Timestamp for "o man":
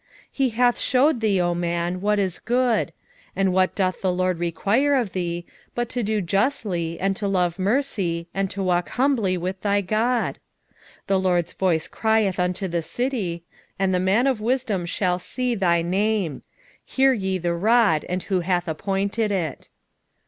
1.39-2.01